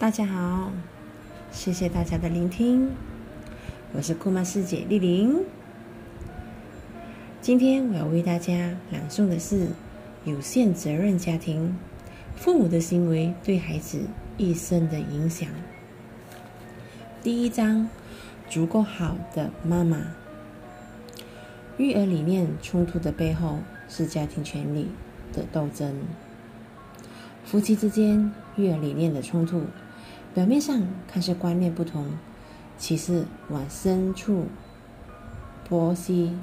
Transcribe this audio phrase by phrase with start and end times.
[0.00, 0.72] 大家好，
[1.52, 2.88] 谢谢大家的聆听，
[3.92, 5.44] 我是库玛师姐丽玲。
[7.42, 9.66] 今天我要为大家朗诵的是
[10.24, 11.76] 《有限责任家庭：
[12.34, 14.00] 父母的行为对孩子
[14.38, 15.46] 一生的影响》。
[17.22, 17.86] 第一章：
[18.48, 20.00] 足够好的妈妈。
[21.76, 24.88] 育儿理念冲突的背后是家庭权力
[25.34, 25.94] 的斗争。
[27.44, 29.64] 夫妻之间育儿理念的冲突。
[30.32, 32.06] 表面上看是观念不同，
[32.78, 34.46] 其实往深处
[35.68, 36.36] 剖析，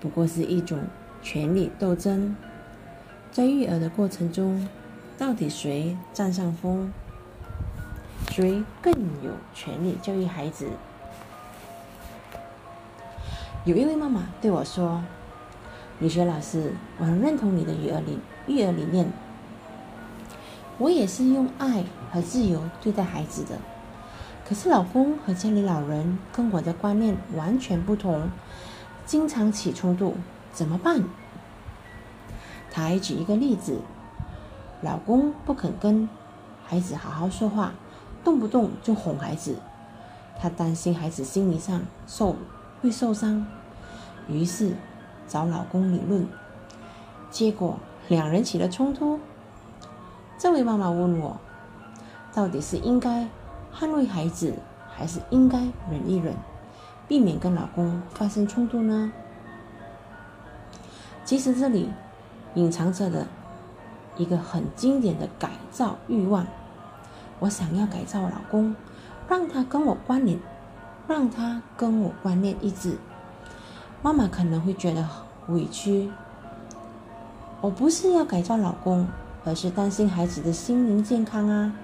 [0.00, 0.78] 不过是一种
[1.22, 2.34] 权力斗争。
[3.30, 4.66] 在育儿的过程中，
[5.18, 6.90] 到底谁占上风？
[8.30, 8.92] 谁更
[9.22, 10.68] 有权利教育孩子？
[13.66, 15.04] 有一位妈妈对我说
[16.00, 19.06] ：“李雪老师，我很认同你的育儿理育儿理念。”
[20.82, 23.56] 我也是用爱和自由对待孩子的，
[24.44, 28.28] 可是老公和家里老人跟我的观念完全不同，
[29.06, 30.16] 经常起冲突，
[30.52, 31.04] 怎么办？
[32.68, 33.78] 他还举一个例子：
[34.80, 36.08] 老公不肯跟
[36.66, 37.74] 孩子好好说话，
[38.24, 39.58] 动不动就哄孩子，
[40.40, 42.34] 他担心孩子心理上受
[42.80, 43.46] 会受伤，
[44.26, 44.74] 于是
[45.28, 46.26] 找老公理论，
[47.30, 47.78] 结果
[48.08, 49.20] 两人起了冲突。
[50.42, 51.38] 这位妈妈问我
[52.34, 53.28] ：“到底是应该
[53.72, 54.52] 捍卫孩子，
[54.92, 56.34] 还是应该忍一忍，
[57.06, 59.12] 避免跟老公发生冲突呢？”
[61.24, 61.88] 其实这里
[62.54, 63.24] 隐藏着的
[64.16, 66.44] 一个很经典的改造欲望。
[67.38, 68.74] 我想要改造老公，
[69.28, 70.40] 让他跟我观念，
[71.06, 72.98] 让他跟我观念一致。
[74.02, 75.08] 妈妈可能会觉得
[75.46, 76.10] 委屈。
[77.60, 79.06] 我不是要改造老公。
[79.44, 81.74] 而是担心孩子的心灵健康啊！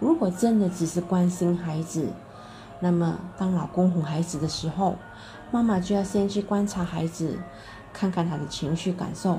[0.00, 2.08] 如果真的只是关心孩子，
[2.80, 4.96] 那么当老公哄孩子的时候，
[5.50, 7.38] 妈妈就要先去观察孩子，
[7.92, 9.38] 看看他的情绪感受，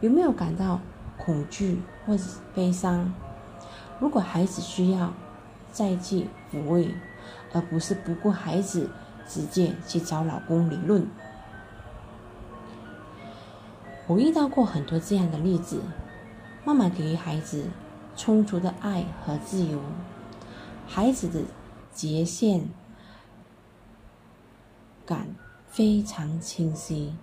[0.00, 0.80] 有没有感到
[1.18, 2.22] 恐惧或者
[2.54, 3.12] 悲伤。
[3.98, 5.12] 如果孩子需要
[5.72, 6.94] 再去抚慰，
[7.52, 8.88] 而不是不顾孩子，
[9.26, 11.06] 直接去找老公理论。
[14.06, 15.80] 我遇到过很多这样的例子，
[16.62, 17.70] 妈妈给予孩子
[18.14, 19.80] 充足的爱和自由，
[20.86, 21.40] 孩子的
[21.94, 22.68] 界限
[25.06, 25.34] 感
[25.66, 27.14] 非常清晰。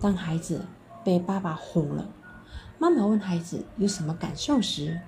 [0.00, 0.64] 当孩子
[1.02, 2.08] 被爸爸哄了，
[2.78, 5.00] 妈妈问孩子有什么感受时，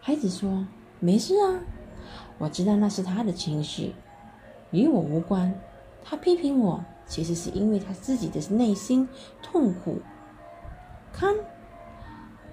[0.00, 0.66] 孩子说
[1.00, 1.58] ：“没事啊，
[2.38, 3.92] 我知道那是他的情绪，
[4.70, 5.52] 与我无关。
[6.04, 9.08] 他批评我。”其实是因为他自己的内心
[9.42, 10.00] 痛苦。
[11.12, 11.34] 看，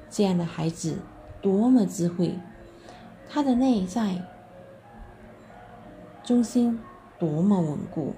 [0.09, 0.97] 这样的孩子
[1.43, 2.39] 多么智慧，
[3.29, 4.25] 他的内在
[6.23, 6.79] 中心
[7.19, 8.15] 多么稳固，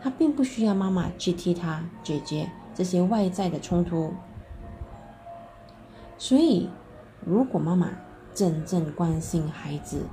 [0.00, 4.14] 他并不需要妈妈去替他解决这些外在的冲突。
[6.16, 6.70] 所以，
[7.26, 7.90] 如果妈妈
[8.32, 10.06] 真正关心孩子，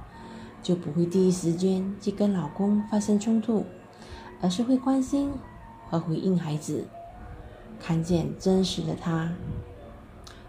[0.61, 3.65] 就不会第一时间去跟老公发生冲突。
[4.41, 5.31] 而是会关心
[5.89, 6.85] 和回应孩子，
[7.79, 9.31] 看见真实的他。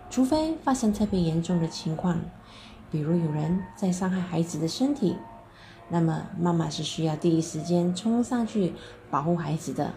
[0.09, 2.21] 除非发生特别严重的情况，
[2.91, 5.17] 比如有人在伤害孩子的身体，
[5.89, 8.73] 那么妈妈是需要第一时间冲上去
[9.11, 9.93] 保护孩子的。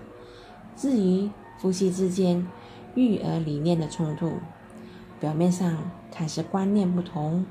[0.75, 2.45] 至于夫妻之间
[2.95, 4.33] 育儿理念的冲突，
[5.19, 5.77] 表面上
[6.11, 7.45] 看是观念不同，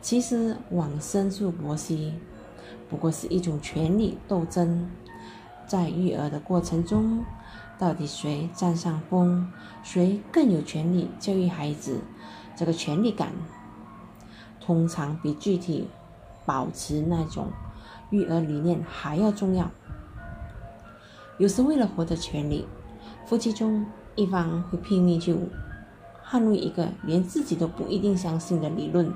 [0.00, 2.14] 其实往深处剖析，
[2.88, 4.88] 不过是一种权力斗争。
[5.68, 7.22] 在育儿的过程中，
[7.78, 9.52] 到底谁占上风，
[9.84, 12.00] 谁更有权利教育孩子？
[12.56, 13.32] 这个权利感，
[14.60, 15.86] 通常比具体
[16.44, 17.48] 保持那种
[18.10, 19.70] 育儿理念还要重要。
[21.36, 22.66] 有时为了获得权利，
[23.26, 23.86] 夫妻中
[24.16, 25.36] 一方会拼命去
[26.26, 29.12] 捍卫一个连自己都不一定相信的理论，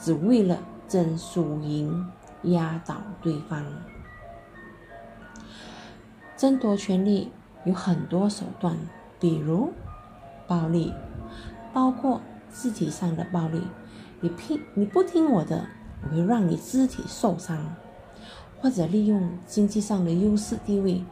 [0.00, 2.10] 只为了争输赢，
[2.42, 3.64] 压倒对方。
[6.44, 7.32] 争夺权力
[7.64, 8.76] 有很多手段，
[9.18, 9.72] 比如
[10.46, 10.92] 暴力，
[11.72, 12.20] 包括
[12.52, 13.62] 肢体上的暴力。
[14.20, 15.66] 你拼你不听我的，
[16.02, 17.56] 我会让你肢体受伤；
[18.60, 21.02] 或者利用经济上的优势地位，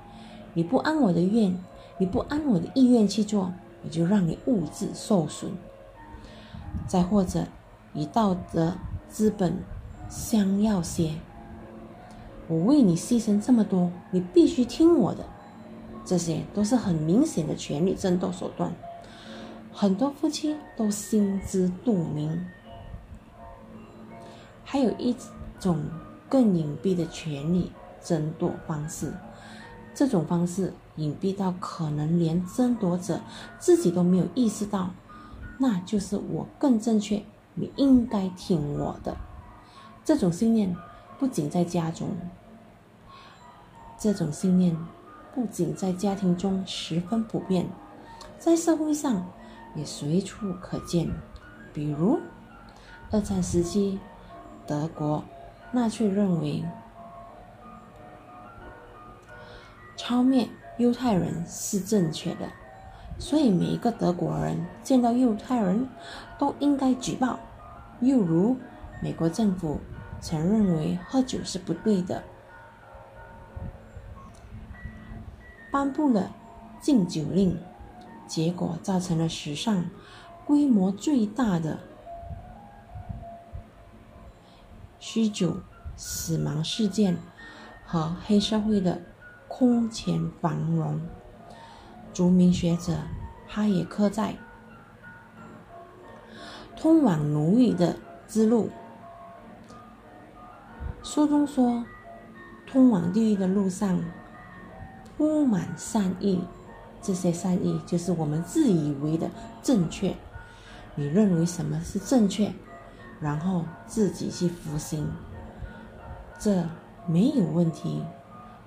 [0.53, 1.59] 你不按我的愿，
[1.97, 3.51] 你不按我的意愿去做，
[3.83, 5.51] 我就让你物质受损。
[6.87, 7.47] 再或者
[7.95, 8.75] 以道德
[9.09, 9.57] 资本
[10.11, 11.19] 相要挟。
[12.53, 15.25] 我为你牺牲这么多，你必须听我的。
[16.05, 18.71] 这些都是很明显的权力争斗手段。
[19.73, 22.47] 很多夫妻都心知肚明。
[24.65, 25.17] 还有一
[25.59, 25.83] 种
[26.29, 27.73] 更隐蔽的权利
[28.05, 29.15] 争夺方式，
[29.95, 33.19] 这种方式隐蔽到可能连争夺者
[33.59, 34.91] 自己都没有意识到，
[35.57, 37.23] 那就是我更正确，
[37.55, 39.17] 你应该听我的。
[40.05, 40.77] 这种信念
[41.19, 42.09] 不仅在家中，
[44.03, 44.77] 这种信念
[45.33, 47.69] 不仅在家庭中十分普遍，
[48.37, 49.25] 在社会上
[49.77, 51.09] 也随处可见。
[51.73, 52.19] 比如
[53.13, 54.01] 二战时期。
[54.65, 55.23] 德国
[55.73, 56.65] 纳粹认为，
[59.97, 62.49] 超灭犹太人是正确的，
[63.19, 65.89] 所以每一个德国人见到犹太人
[66.39, 67.39] 都应该举报。
[68.01, 68.57] 又如，
[69.03, 69.81] 美国政府
[70.21, 72.23] 曾认为喝酒是不对的，
[75.73, 76.31] 颁布了
[76.83, 77.59] 禁酒令，
[78.27, 79.87] 结果造成了史上
[80.45, 81.81] 规模最大的。
[85.01, 85.57] 酗酒
[85.97, 87.17] 死亡事件
[87.87, 89.01] 和黑社会的
[89.49, 91.01] 空前繁荣。
[92.13, 92.99] 著名学者
[93.49, 94.37] 哈耶克在
[96.79, 97.97] 《通往奴役的
[98.29, 98.69] 之路》
[101.03, 101.87] 书中说
[102.71, 103.99] ：“通往地狱的路上
[105.23, 106.41] 铺满善意，
[107.01, 109.31] 这些善意就是我们自以为的
[109.63, 110.17] 正确。
[110.97, 112.53] 你认为什么是正确？”
[113.23, 115.09] 然后自己去服刑，
[116.41, 116.67] 这
[117.07, 118.03] 没有问题。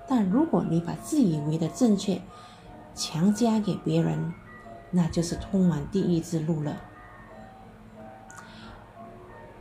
[0.08, 2.22] 但如果你把自以为的正确
[2.96, 4.34] 强加给别人，
[4.92, 6.78] 那就是通往地狱之路了。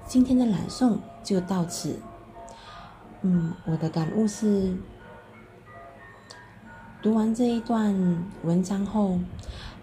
[0.06, 1.98] 今天的朗诵就到此。
[3.22, 4.76] 嗯，我的感悟是，
[7.04, 7.94] 读完这一段
[8.44, 9.18] 文章后，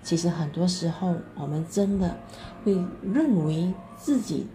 [0.01, 2.17] 其实很多时候我们真的
[2.65, 2.73] 会
[3.03, 4.47] 认为自己。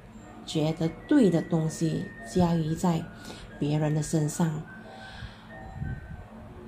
[0.44, 3.04] 觉得对的东西加于在
[3.58, 4.62] 别人的身上，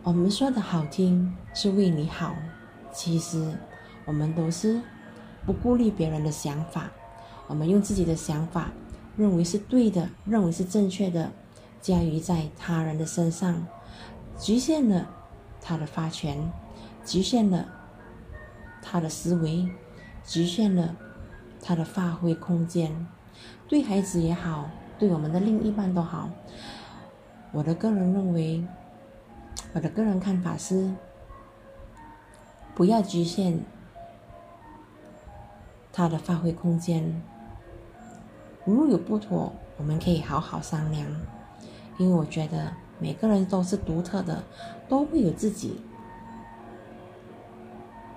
[0.02, 2.34] 我们说的好听是为你好，
[2.92, 3.52] 其实
[4.04, 4.80] 我们都是
[5.46, 6.90] 不顾虑别人的想法，
[7.46, 8.72] 我们用自己的想法
[9.16, 11.30] 认为是对的，认为是正确的，
[11.80, 13.64] 加于在他人的身上，
[14.36, 15.08] 局限了
[15.60, 16.50] 他的发权，
[17.04, 17.66] 局限了
[18.82, 19.68] 他的思维，
[20.24, 20.96] 局限了
[21.62, 23.06] 他的发挥空间。
[23.68, 26.30] 对孩子也好，对我们的另一半都好。
[27.52, 28.64] 我的个人认为，
[29.72, 30.92] 我的个人看法是，
[32.74, 33.60] 不要局限
[35.92, 37.22] 他的发挥空间。
[38.64, 41.06] 如有不妥，我们可以好好商量。
[41.96, 44.42] 因为我觉得每个人都是独特的，
[44.88, 45.80] 都会有自己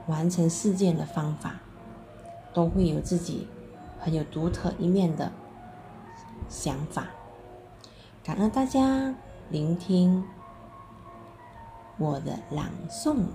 [0.07, 1.59] 完成事件的方法，
[2.53, 3.47] 都会有自己
[3.99, 5.31] 很有独特一面的。
[6.49, 7.07] 想法，
[8.23, 9.13] 感恩大家
[9.49, 10.23] 聆听
[11.97, 13.25] 我的朗诵。